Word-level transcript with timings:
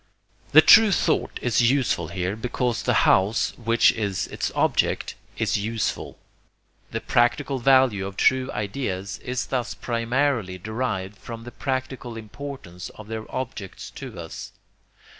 The 0.51 0.63
true 0.63 0.91
thought 0.91 1.37
is 1.43 1.61
useful 1.61 2.07
here 2.07 2.35
because 2.35 2.81
the 2.81 2.95
house 3.05 3.55
which 3.55 3.91
is 3.91 4.25
its 4.25 4.51
object 4.55 5.13
is 5.37 5.57
useful. 5.57 6.17
The 6.89 6.99
practical 6.99 7.59
value 7.59 8.07
of 8.07 8.17
true 8.17 8.51
ideas 8.51 9.19
is 9.19 9.45
thus 9.45 9.75
primarily 9.75 10.57
derived 10.57 11.17
from 11.19 11.43
the 11.43 11.51
practical 11.51 12.17
importance 12.17 12.89
of 12.95 13.09
their 13.09 13.29
objects 13.31 13.91
to 13.91 14.19
us. 14.19 14.53